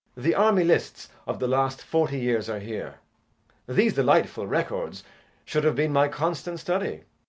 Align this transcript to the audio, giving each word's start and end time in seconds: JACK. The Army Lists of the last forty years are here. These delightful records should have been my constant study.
JACK. 0.15 0.23
The 0.23 0.33
Army 0.33 0.63
Lists 0.63 1.09
of 1.27 1.37
the 1.37 1.47
last 1.47 1.83
forty 1.83 2.17
years 2.19 2.49
are 2.49 2.57
here. 2.57 2.95
These 3.69 3.93
delightful 3.93 4.47
records 4.47 5.03
should 5.45 5.63
have 5.63 5.75
been 5.75 5.93
my 5.93 6.07
constant 6.07 6.59
study. 6.59 7.03